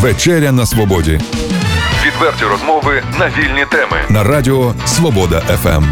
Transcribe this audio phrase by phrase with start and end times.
[0.00, 1.20] Вечеря на свободі.
[2.06, 3.96] Відверті розмови на вільні теми.
[4.10, 5.84] На радіо Свобода ФМ.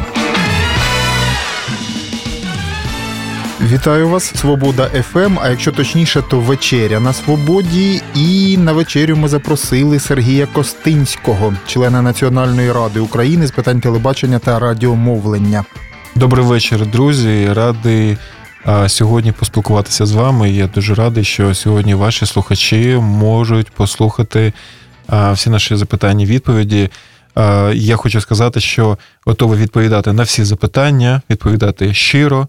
[3.72, 5.38] Вітаю вас, Свобода ФМ.
[5.42, 8.02] А якщо точніше, то вечеря на свободі.
[8.14, 14.58] І на вечерю ми запросили Сергія Костинського, члена Національної ради України з питань телебачення та
[14.58, 15.64] радіомовлення.
[16.14, 17.52] Добрий вечір, друзі.
[17.52, 18.16] Радий
[18.86, 20.50] сьогодні поспілкуватися з вами.
[20.50, 24.52] Я дуже радий, що сьогодні ваші слухачі можуть послухати
[25.32, 26.90] всі наші запитання, відповіді.
[27.72, 32.48] Я хочу сказати, що готовий відповідати на всі запитання, відповідати щиро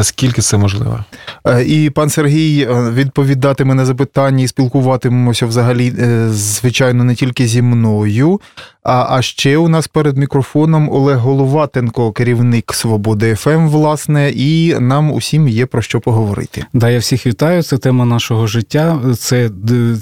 [0.00, 1.04] наскільки це можливо.
[1.46, 7.46] Е, і пан Сергій е, відповідатиме на запитання і спілкуватимемося взагалі, е, звичайно, не тільки
[7.46, 8.40] зі мною.
[8.82, 15.12] А а ще у нас перед мікрофоном Олег Головатенко, керівник Свободи ФМ, власне, і нам
[15.12, 16.64] усім є про що поговорити.
[16.72, 17.62] Да, я всіх вітаю.
[17.62, 19.00] Це тема нашого життя.
[19.18, 19.50] Це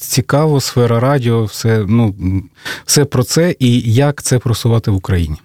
[0.00, 2.14] цікаво, сфера радіо, все ну
[2.84, 5.36] все про це і як це просувати в Україні.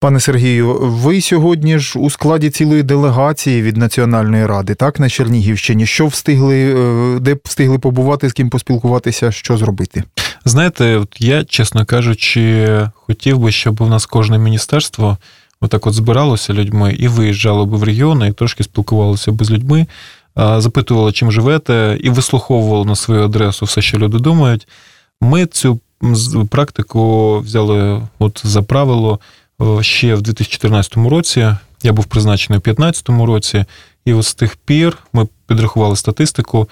[0.00, 5.86] Пане Сергію, ви сьогодні ж у складі цілої делегації від Національної ради, так, на Чернігівщині.
[5.86, 10.02] Що встигли, е, де встигли побувати, з ким поспілкуватися, що зробити?
[10.44, 15.18] Знаєте, от я, чесно кажучи, хотів би, щоб у нас кожне міністерство
[15.60, 19.86] отак от збиралося людьми і виїжджало би в регіони, і трошки спілкувалося би з людьми,
[20.36, 24.68] запитувало, чим живете, і вислуховувало на свою адресу все, що люди думають.
[25.20, 25.80] Ми цю
[26.50, 29.20] практику взяли от за правило.
[29.62, 31.54] Е, ще в 2014 році.
[31.82, 33.64] Я був призначений у 2015 році,
[34.04, 36.68] і от з тих пір ми підрахували статистику.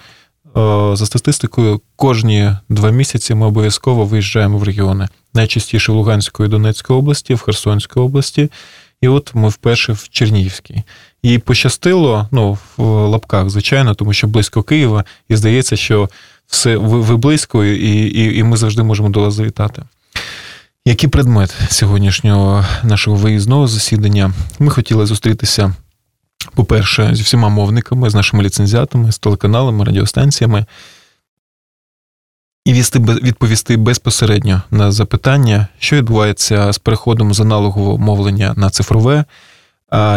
[0.57, 5.07] Е, за статистикою, кожні два місяці ми обов'язково виїжджаємо в регіони.
[5.33, 8.51] Найчастіше в Луганської Донецької області, в Херсонській області,
[9.01, 10.83] і от ми вперше в Чернігівській.
[11.21, 16.09] І пощастило, ну, в лапках, звичайно, тому що близько Києва, і здається, що
[16.47, 19.83] все ви, ви близько, і, і, і ми завжди можемо до вас завітати.
[20.87, 24.33] Який предмет сьогоднішнього нашого виїзного засідання?
[24.59, 25.73] Ми хотіли зустрітися,
[26.55, 30.65] по-перше, зі всіма мовниками, з нашими ліцензіатами, з телеканалами, радіостанціями,
[32.65, 39.25] і відповісти безпосередньо на запитання, що відбувається з переходом з аналогового мовлення на цифрове,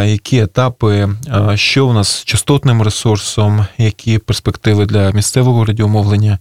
[0.04, 1.08] які етапи,
[1.54, 6.38] що у нас з частотним ресурсом, які перспективи для місцевого радіомовлення.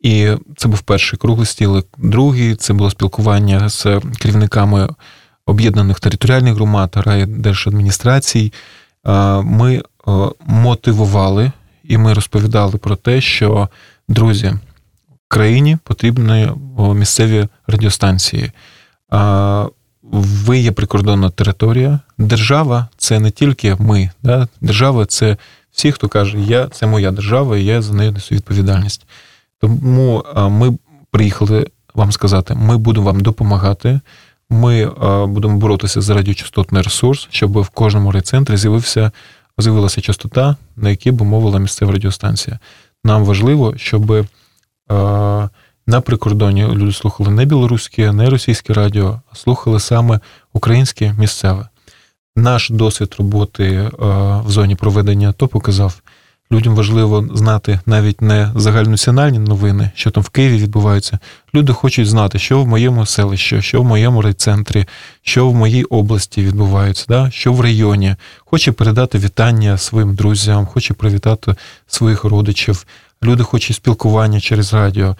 [0.00, 1.84] І це був перший круглий стіл.
[1.98, 4.88] Другий це було спілкування з керівниками
[5.46, 8.52] об'єднаних територіальних громад, райдержадміністрацій.
[9.42, 9.82] Ми
[10.46, 11.52] мотивували
[11.84, 13.68] і ми розповідали про те, що
[14.08, 14.54] друзі,
[15.28, 18.52] країні потрібні місцеві радіостанції.
[20.12, 22.00] Ви є прикордонна територія.
[22.18, 24.10] Держава це не тільки ми.
[24.22, 24.48] Да?
[24.60, 25.36] Держава це
[25.72, 29.06] всі, хто каже, я це моя держава, і я за нею несу відповідальність.
[29.60, 30.78] Тому ми
[31.10, 34.00] приїхали вам сказати, ми будемо вам допомагати.
[34.50, 34.86] Ми
[35.26, 39.10] будемо боротися за радіочастотний ресурс, щоб в кожному райцентрі з'явився
[39.58, 42.58] з'явилася частота, на якій би мовила місцева радіостанція.
[43.04, 44.26] Нам важливо, щоб
[45.86, 50.20] на прикордоні люди слухали не білоруське, не російське радіо, а слухали саме
[50.52, 51.68] українське місцеве.
[52.36, 53.90] Наш досвід роботи
[54.44, 56.02] в зоні проведення АТО показав,
[56.52, 61.18] Людям важливо знати навіть не загальнонаціональні новини, що там в Києві відбувається.
[61.54, 64.86] Люди хочуть знати, що в моєму селищі, що в моєму райцентрі,
[65.22, 67.30] що в моїй області відбувається, да?
[67.30, 68.14] що в районі.
[68.44, 71.54] Хоче передати вітання своїм друзям, хоче привітати
[71.86, 72.86] своїх родичів.
[73.24, 75.16] Люди хочуть спілкування через радіо.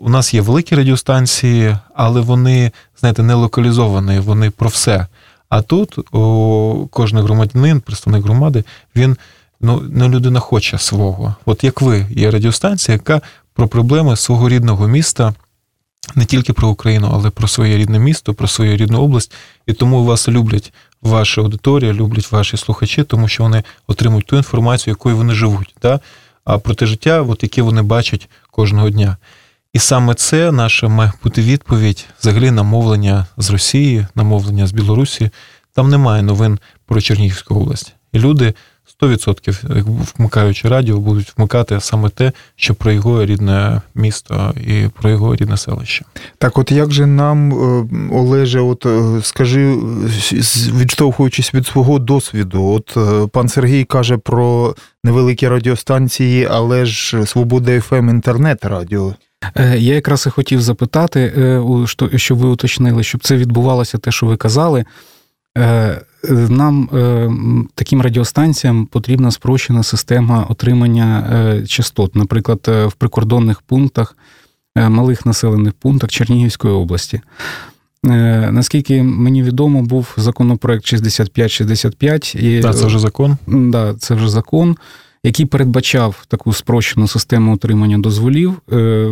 [0.00, 5.06] У нас є великі радіостанції, але вони, знаєте, не локалізовані, вони про все.
[5.48, 8.64] А тут о, кожен громадянин, представник громади,
[8.96, 9.16] він
[9.60, 11.34] ну, ну людина хоче свого.
[11.44, 13.20] От як ви, є радіостанція, яка
[13.54, 15.34] про проблеми свого рідного міста.
[16.14, 19.32] Не тільки про Україну, але про своє рідне місто, про свою рідну область.
[19.66, 24.92] І тому вас люблять ваша аудиторія, люблять ваші слухачі, тому що вони отримують ту інформацію,
[24.92, 26.00] якою вони живуть, да?
[26.44, 29.16] а про те життя, от, яке вони бачать кожного дня.
[29.72, 34.72] І саме це наша має бути відповідь взагалі на мовлення з Росії, на мовлення з
[34.72, 35.30] Білорусі.
[35.74, 37.92] Там немає новин про Чернігівську область.
[38.12, 38.54] І люди
[39.00, 39.84] 100%
[40.18, 45.56] вмикаючи радіо, будуть вмикати саме те, що про його рідне місто і про його рідне
[45.56, 46.04] селище.
[46.38, 49.74] Так, от як же нам, е, Олеже, от е, скажи,
[50.80, 54.74] відштовхуючись від свого досвіду, от е, пан Сергій каже про
[55.04, 59.14] невеликі радіостанції, але ж Свобода ФМ інтернет радіо.
[59.56, 61.32] Я якраз і хотів запитати,
[62.16, 64.84] щоб ви уточнили, щоб це відбувалося, те, що ви казали.
[66.24, 67.30] Е, нам, е,
[67.74, 72.16] таким радіостанціям, потрібна спрощена система отримання е, частот.
[72.16, 74.16] Наприклад, в прикордонних пунктах
[74.76, 77.20] малих населених пунктах Чернігівської області.
[78.02, 82.34] Наскільки мені відомо, був законопроект 6565.
[82.34, 83.36] І, Так, це вже закон.
[83.46, 84.76] Да, це вже закон
[85.22, 88.52] який передбачав таку спрощену систему отримання дозволів.
[88.72, 89.08] Е,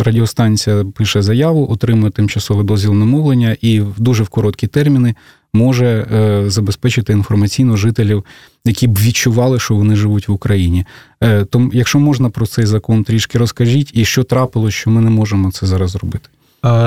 [0.00, 5.14] радіостанція пише заяву, отримує тимчасове дозвіл на мовлення і в дуже в короткі терміни
[5.52, 8.24] може е, забезпечити інформаційно жителів,
[8.64, 10.84] які б відчували, що вони живуть в Україні.
[11.20, 15.10] Е, тому, якщо можна про цей закон трішки розкажіть, і що трапилось, що ми не
[15.10, 16.28] можемо це зараз зробити.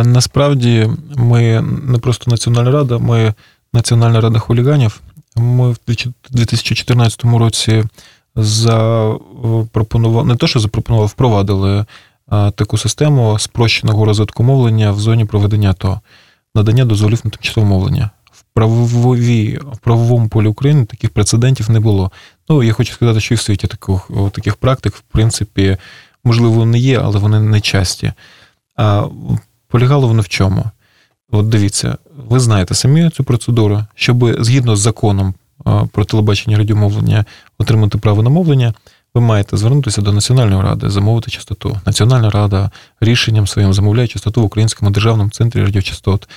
[0.04, 3.33] Насправді, ми не просто Національна рада, ми
[3.74, 5.01] Національна рада хуліганів.
[5.36, 5.77] Ми в
[6.31, 7.83] 2014 році
[8.36, 11.86] запропонував не то, що запропонував, впровадили
[12.30, 16.02] таку систему спрощеного розвитку мовлення в зоні проведення АТО,
[16.56, 18.10] надання дозволів на тимчасове мовлення.
[18.31, 22.12] В правовій, в правовому полі України таких прецедентів не було.
[22.50, 25.78] Ну, я хочу сказати, що і в світі таких, таких практик, в принципі,
[26.24, 28.14] можливо, не є, але вони не часті.
[28.76, 29.06] А
[29.68, 30.66] полягало воно в чому?
[31.31, 31.98] От дивіться,
[32.30, 35.34] ви знаєте самі цю процедуру, щоб згідно з законом
[35.91, 37.25] про телебачення радіомовлення
[37.57, 38.73] отримати право на мовлення,
[39.13, 41.79] ви маєте звернутися до Національної ради, замовити частоту.
[41.85, 42.71] Національна рада
[43.01, 46.29] рішенням своїм замовляє частоту в Українському державному центрі радіочастот.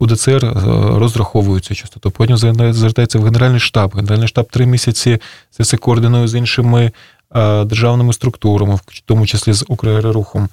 [0.00, 0.52] УДЦР е,
[0.98, 2.10] розраховує цю частоту.
[2.10, 2.36] Потім
[2.72, 3.94] звертається в Генеральний штаб.
[3.94, 5.18] Генеральний штаб три місяці
[5.50, 6.92] це все координує з іншими
[7.34, 10.48] е, державними структурами, в тому числі з Укррухом.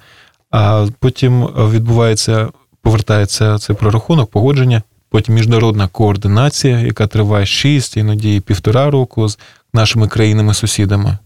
[0.50, 2.48] А потім відбувається,
[2.82, 4.82] повертається цей прорахунок, погодження,
[5.16, 9.38] потім міжнародна координація, яка триває 6, іноді півтора року з
[9.74, 11.18] нашими країнами-сусідами.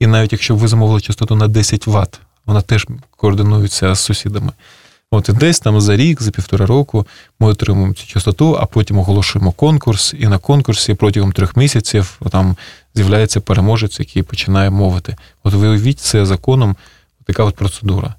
[0.00, 4.52] І навіть якщо ви замовили частоту на 10 Вт, вона теж координується з сусідами.
[5.10, 7.06] От і десь там за рік, за півтора року
[7.40, 12.56] ми отримуємо цю частоту, а потім оголошуємо конкурс, і на конкурсі протягом трьох місяців там
[12.94, 15.16] з'являється переможець, який починає мовити.
[15.44, 16.76] От виявіть це законом,
[17.26, 18.14] така от процедура.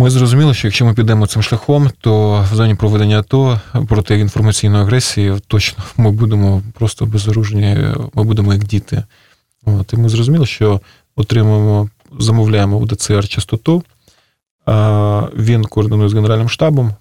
[0.00, 4.82] Ми зрозуміли, що якщо ми підемо цим шляхом, то в зоні проведення АТО проти інформаційної
[4.82, 7.76] агресії точно ми будемо просто безоружні,
[8.14, 9.04] ми будемо як діти.
[9.64, 10.80] От, І ми зрозуміли, що
[11.16, 13.82] отримуємо, замовляємо у ДЦР частоту,
[15.36, 16.92] він координує з Генеральним штабом,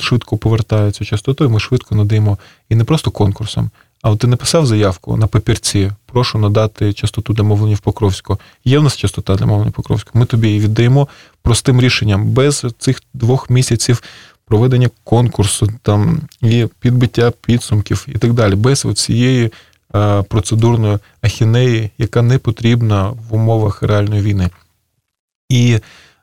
[0.00, 2.38] швидко повертає цю частоту, і ми швидко надаємо
[2.68, 3.70] і не просто конкурсом,
[4.02, 8.38] а от ти написав заявку на папірці, прошу надати частоту для мовлення в Покровську.
[8.64, 10.18] Є в нас частота для мовлення в Покровську.
[10.18, 11.08] Ми тобі її віддаємо
[11.42, 14.02] простим рішенням, без цих двох місяців
[14.44, 19.52] проведення конкурсу, там і підбиття підсумків і так далі, без цієї
[20.28, 24.50] процедурної ахінеї, яка не потрібна в умовах реальної війни.
[25.48, 25.78] І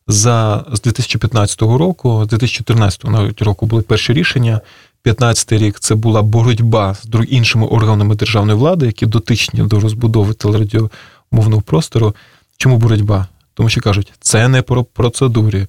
[0.07, 4.61] за з 2015 року, з 2014 навіть року були перші рішення.
[5.01, 11.61] 15 рік це була боротьба з іншими органами державної влади, які дотичні до розбудови телерадіомовного
[11.61, 12.15] простору.
[12.57, 13.27] Чому боротьба?
[13.53, 15.67] Тому що кажуть, це не по процедурі,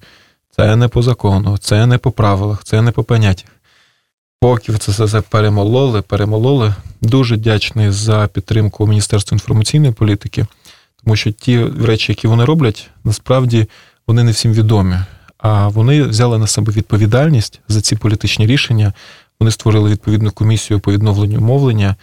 [0.55, 3.49] це не по закону, це не по правилах, це не по поняттях.
[4.41, 6.73] Поки це все перемололи, перемололи.
[7.01, 10.45] Дуже вдячний за підтримку Міністерства інформаційної політики,
[11.03, 13.67] тому що ті речі, які вони роблять, насправді
[14.07, 14.95] вони не всім відомі.
[15.39, 18.93] А вони взяли на себе відповідальність за ці політичні рішення.
[19.39, 21.95] Вони створили відповідну комісію по відновленню мовлення.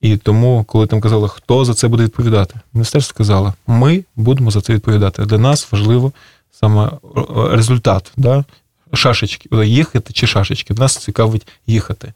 [0.00, 4.60] І тому, коли там казали, хто за це буде відповідати, міністерство сказало, ми будемо за
[4.60, 5.24] це відповідати.
[5.24, 6.12] Для нас важливо
[6.50, 6.90] саме
[7.50, 8.44] результат, да?
[8.94, 10.74] шашечки, їхати чи шашечки.
[10.74, 12.12] Нас цікавить їхати.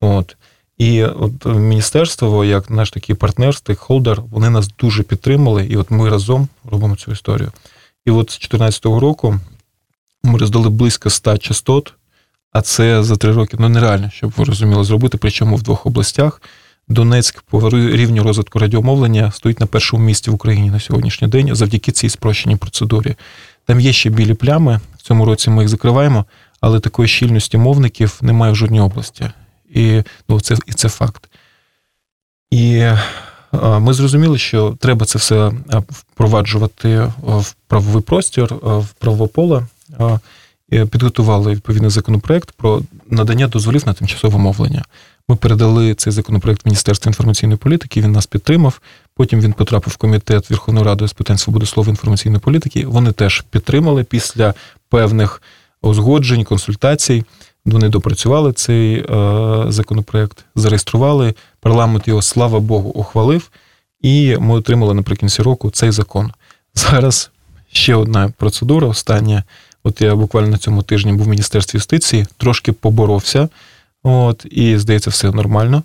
[0.00, 0.36] От.
[0.78, 6.10] І от міністерство, як наш такий партнер, стейкхолдер, вони нас дуже підтримали, і от ми
[6.10, 7.52] разом робимо цю історію.
[8.06, 9.40] І от з 2014 року
[10.24, 11.94] ми роздали близько 100 частот,
[12.52, 16.42] а це за три роки ну нереально, щоб ви розуміли зробити, причому в двох областях.
[16.88, 21.92] Донецьк по рівню розвитку радіомовлення стоїть на першому місці в Україні на сьогоднішній день завдяки
[21.92, 23.16] цій спрощеній процедурі.
[23.66, 24.80] Там є ще білі плями.
[24.98, 26.24] В цьому році ми їх закриваємо,
[26.60, 29.30] але такої щільності мовників немає в жодній області.
[29.74, 31.28] І ну, це, і це факт.
[32.50, 32.86] І
[33.52, 35.52] ми зрозуміли, що треба це все
[35.88, 39.66] впроваджувати в правовий простір, в правове поле.
[40.90, 44.84] Підготували відповідний законопроект про надання дозволів на тимчасове мовлення.
[45.28, 48.00] Ми передали цей законопроект Міністерству інформаційної політики.
[48.00, 48.80] Він нас підтримав.
[49.14, 52.86] Потім він потрапив в комітет Верховної Ради з питань свободи слова інформаційної політики.
[52.86, 54.54] Вони теж підтримали після
[54.88, 55.42] певних
[55.82, 57.24] узгоджень, консультацій.
[57.64, 59.04] Вони допрацювали цей е,
[59.68, 61.34] законопроект, зареєстрували.
[61.60, 63.50] Парламент його, слава Богу, ухвалив,
[64.00, 66.32] і ми отримали наприкінці року цей закон.
[66.74, 67.30] Зараз
[67.72, 68.86] ще одна процедура.
[68.88, 69.44] Остання.
[69.84, 73.48] От я буквально на цьому тижні був в Міністерстві юстиції, трошки поборовся.
[74.02, 75.82] От, І, здається, все нормально.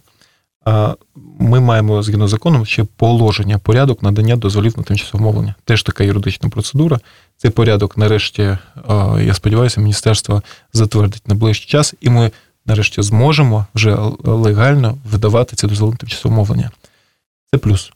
[1.40, 5.56] ми маємо згідно з законом ще положення, порядок надання дозволів на тимчасове мовлення.
[5.66, 7.00] Теж така юридична процедура.
[7.38, 8.58] Цей порядок, нарешті,
[9.22, 12.32] я сподіваюся, міністерство затвердить на ближчий час, і ми
[12.66, 16.72] нарешті зможемо вже легально видавати ці дозволи на тимчасове мовлення.
[17.52, 17.92] Це плюс.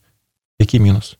[0.59, 1.17] Який мінус?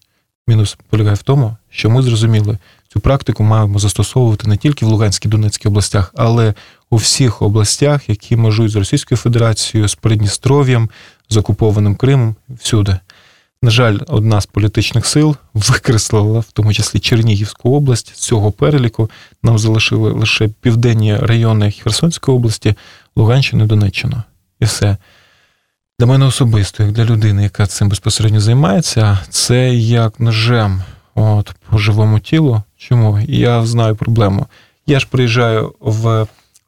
[0.48, 2.58] Мінус полягає в тому, що ми зрозуміли,
[2.94, 6.54] цю практику маємо застосовувати не тільки в Луганській Донецькій областях, але
[6.90, 10.90] у всіх областях, які межують з Російською Федерацією, з Придністров'ям,
[11.30, 13.00] з окупованим Кримом, всюди.
[13.62, 19.10] На жаль, одна з політичних сил викреслила, в тому числі Чернігівську область з цього переліку.
[19.44, 22.76] Нам залишили лише південні райони Херсонської області,
[23.16, 24.24] Луганщину і Донеччину.
[24.60, 24.98] І все.
[26.00, 30.82] Для мене особисто, як для людини, яка цим безпосередньо займається, це як ножем
[31.16, 32.62] от, по живому тілу.
[32.78, 33.20] Чому?
[33.28, 34.46] Я знаю проблему.
[34.88, 36.28] Я ж приїжджаю в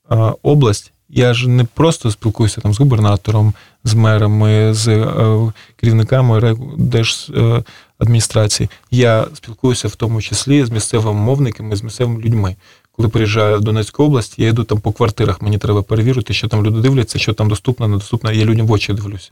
[0.09, 6.57] а, область, я ж не просто спілкуюся там з губернатором, з мерами, з а, керівниками
[6.77, 8.69] держадміністрації.
[8.91, 12.55] Я спілкуюся в тому числі з місцевими мовниками, з місцевими людьми.
[12.91, 16.65] Коли приїжджаю в Донецьку область, я йду там по квартирах, мені треба перевірити, що там
[16.65, 18.31] люди дивляться, що там доступно, недоступно.
[18.31, 19.31] Я людям в очі дивлюся.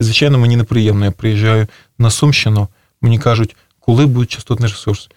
[0.00, 1.04] Звичайно, мені неприємно.
[1.04, 1.66] Я приїжджаю
[1.98, 2.68] на Сумщину,
[3.02, 5.08] мені кажуть, коли буде частотний ресурс.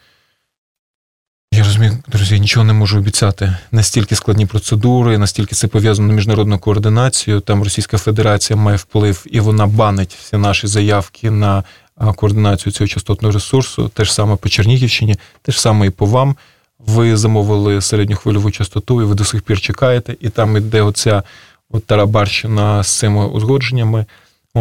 [1.52, 3.58] Я розумію, друзі, я нічого не можу обіцяти.
[3.72, 7.40] Настільки складні процедури, настільки це пов'язано на міжнародну координацію.
[7.40, 11.64] Там Російська Федерація має вплив, і вона банить всі наші заявки на
[12.16, 13.92] координацію цього частотного ресурсу.
[13.94, 16.36] Те ж саме по Чернігівщині, те ж саме і по вам.
[16.80, 21.24] Ви замовили середню хвильову частоту, і ви до сих пір чекаєте, і там іде оця
[21.70, 24.06] от тарабарщина з цими узгодженнями.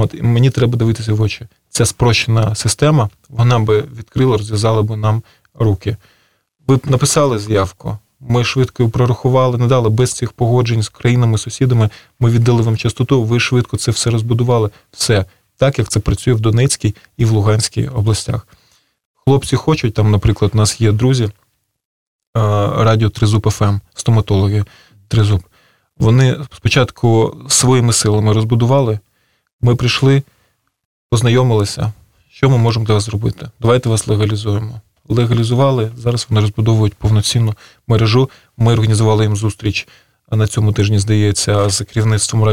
[0.01, 1.47] От і мені треба дивитися в очі.
[1.69, 5.23] Ця спрощена система, вона би відкрила, розв'язала би нам
[5.55, 5.97] руки.
[6.67, 11.91] Ви б написали заявку, ми швидко прорахували, надали без цих погоджень з країнами, сусідами.
[12.21, 14.71] Ми віддали вам частоту, ви швидко це все розбудували.
[14.93, 15.25] Все
[15.57, 18.49] так, як це працює в Донецькій і в Луганській областях.
[19.27, 21.31] Хлопці хочуть, там, наприклад, у нас є друзі
[22.35, 24.65] радіо Тризуб ФМ, ем, стоматологи
[25.09, 25.43] Тризуб.
[25.99, 28.99] Вони спочатку своїми силами розбудували.
[29.61, 30.23] Ми прийшли,
[31.11, 31.93] познайомилися,
[32.31, 33.49] що ми можемо для вас зробити.
[33.61, 34.81] Давайте вас легалізуємо.
[35.09, 37.55] Легалізували, зараз вони розбудовують повноцінну
[37.87, 38.31] мережу.
[38.57, 39.89] Ми організували їм зустріч
[40.31, 42.45] на цьому тижні, здається, з керівництвом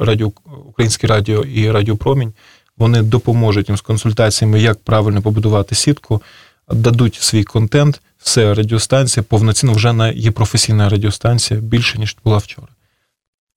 [0.00, 0.32] радіо,
[0.68, 2.32] Українське Радіо і Радіо Промінь.
[2.76, 6.22] Вони допоможуть їм з консультаціями, як правильно побудувати сітку,
[6.68, 8.00] дадуть свій контент.
[8.18, 12.68] Все, радіостанція повноцінно вже є професійна радіостанція більше, ніж була вчора.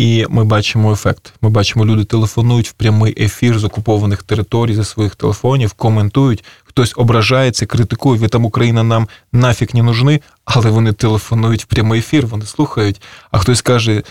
[0.00, 1.32] І ми бачимо ефект.
[1.42, 6.94] Ми бачимо, люди телефонують в прямий ефір з окупованих територій за своїх телефонів, коментують, хтось
[6.96, 8.20] ображається, критикує.
[8.20, 13.02] Ви там Україна нам нафіг не нужны, але вони телефонують в прямий ефір, вони слухають.
[13.30, 14.02] А хтось каже,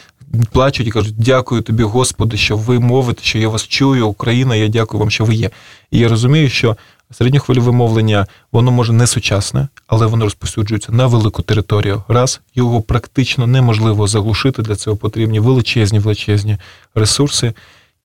[0.52, 4.68] плачуть і кажуть, дякую тобі, Господи, що ви мовите, що я вас чую, Україна, я
[4.68, 5.50] дякую вам, що ви є.
[5.92, 6.78] І я розумію, що
[7.12, 12.04] Середньохвильове мовлення, воно може не сучасне, але воно розповсюджується на велику територію.
[12.08, 14.62] Раз його практично неможливо заглушити.
[14.62, 16.58] Для цього потрібні величезні величезні
[16.96, 17.54] ресурси,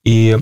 [0.05, 0.37] і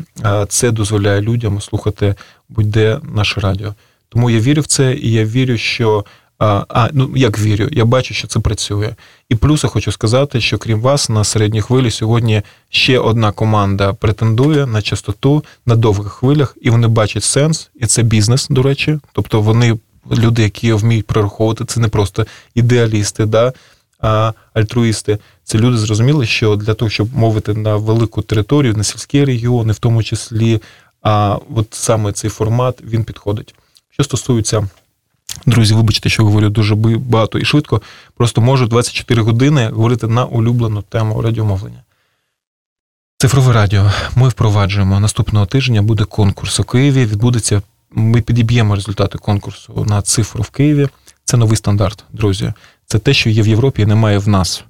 [0.48, 2.14] це дозволяє людям слухати
[2.48, 3.74] будь-де наше радіо.
[4.08, 6.04] Тому я вірю в це, і я вірю, що
[6.38, 8.94] а, ну як вірю, я бачу, що це працює.
[9.28, 13.92] І плюс я хочу сказати, що крім вас, на середній хвилі сьогодні ще одна команда
[13.92, 18.98] претендує на частоту на довгих хвилях, і вони бачать сенс, і це бізнес, до речі.
[19.12, 19.78] Тобто вони
[20.10, 23.52] люди, які вміють прораховувати, це не просто ідеалісти, да,
[24.00, 25.18] а, альтруїсти.
[25.44, 29.78] Це люди зрозуміли, що для того, щоб мовити на велику територію, на сільські регіони, в
[29.78, 30.60] тому числі,
[31.02, 33.54] а от саме цей формат він підходить.
[33.90, 34.68] Що стосується.
[35.46, 37.82] Друзі, вибачте, що говорю дуже багато і швидко.
[38.16, 41.82] Просто можу 24 години говорити на улюблену тему радіомовлення.
[43.18, 43.90] Цифрове радіо.
[44.16, 45.82] Ми впроваджуємо наступного тижня.
[45.82, 47.06] Буде конкурс у Києві.
[47.06, 47.62] Відбудеться.
[47.90, 50.88] Ми підіб'ємо результати конкурсу на цифру в Києві.
[51.24, 52.52] Це новий стандарт, друзі.
[52.86, 54.64] Це те, що є в Європі і немає в нас.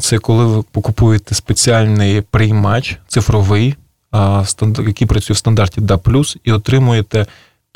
[0.00, 3.74] Це коли ви покупуєте спеціальний приймач цифровий,
[4.86, 7.26] який працює в стандарті DA+, і отримуєте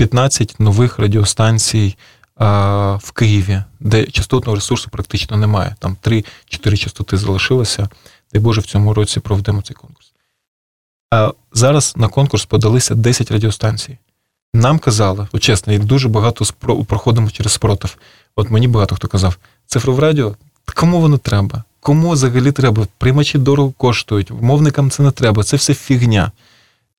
[0.02, 1.96] 15 нових радіостанцій
[2.36, 5.76] в Києві, де частотного ресурсу практично немає.
[5.78, 6.24] Там 3-4
[6.76, 7.88] частоти залишилося.
[8.32, 10.12] Дай Боже, в цьому році проведемо цей конкурс.
[11.10, 13.98] А зараз на конкурс подалися 10 радіостанцій.
[14.54, 16.84] Нам казали, от чесно, і дуже багато спро...
[16.84, 17.96] проходимо через спротив.
[18.36, 20.36] От мені багато хто казав, цифрове радіо,
[20.74, 21.64] кому воно треба?
[21.80, 22.86] Кому взагалі треба?
[22.98, 26.32] Приймачі дорого коштують, мовникам це не треба, це все фігня.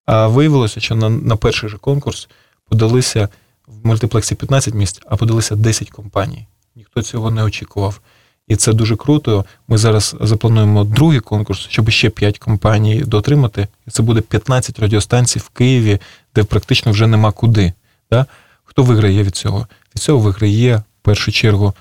[0.06, 2.28] А виявилося, що на на перший же конкурс
[2.68, 3.28] подалися
[3.66, 6.46] в мультиплексі 15 місць, а подалися 10 компаній.
[6.76, 8.00] Ніхто цього не очікував.
[8.48, 9.44] І це дуже круто.
[9.68, 13.68] Ми зараз заплануємо другий конкурс, щоб ще 5 компаній дотримати.
[13.86, 15.98] І це буде 15 радіостанцій в Києві,
[16.34, 17.72] де практично вже нема куди.
[18.10, 18.26] Да?
[18.64, 19.66] Хто виграє від цього?
[19.94, 21.74] Від цього виграє в першу чергу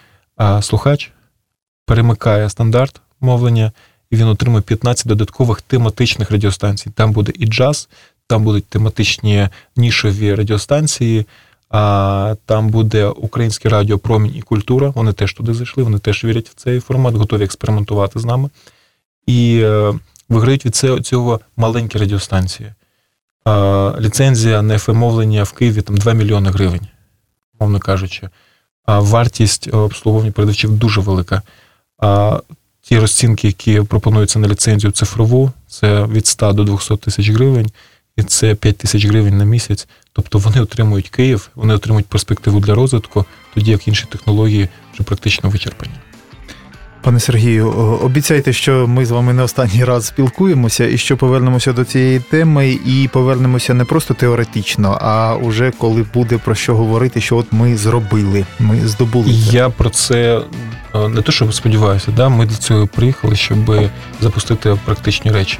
[0.62, 1.12] слухач,
[1.86, 3.72] перемикає стандарт мовлення,
[4.12, 6.90] і він отримує 15 додаткових тематичних радіостанцій.
[6.90, 7.90] Там буде і джаз,
[8.27, 11.25] там будуть тематичні нішові радіостанції.
[11.70, 14.89] А там буде українське радіо Промінь і культура.
[14.89, 18.50] Вони теж туди зайшли, вони теж вірять в цей формат, готові експериментувати з нами.
[19.27, 19.94] І е,
[20.30, 20.75] виграють від
[21.06, 22.74] цього, маленькі радіостанції.
[24.00, 26.88] Ліцензія на ФМ-мовлення в Києві там 2 мільйони гривень,
[27.60, 28.30] мовно кажучи.
[28.86, 31.42] А вартість обслуговування передавачів дуже велика.
[32.00, 32.39] А
[32.82, 37.72] ті розцінки, які пропонуються на ліцензію цифрову, це від 100 до 200 тисяч гривень
[38.17, 39.88] і це 5 тисяч гривень на місяць.
[40.13, 45.49] Тобто вони отримують Київ, вони отримують перспективу для розвитку, тоді як інші технології вже практично
[45.49, 45.93] вичерпані.
[47.02, 47.69] Пане Сергію,
[48.04, 52.80] обіцяйте, що ми з вами не останній раз спілкуємося і що повернемося до цієї теми,
[52.86, 57.78] і повернемося не просто теоретично, а уже коли буде про що говорити, що от ми
[57.78, 59.30] зробили, ми здобули.
[59.32, 60.41] Я про це
[60.95, 63.89] е, не то, що сподіваюся, да ми для цього приїхали, щоб
[64.21, 65.60] запустити практичні речі.